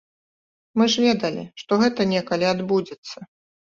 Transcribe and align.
Мы 0.79 0.87
ж 0.93 1.05
ведалі, 1.05 1.43
што 1.65 1.71
гэта 1.85 2.01
некалі 2.17 2.53
адбудзецца. 2.57 3.17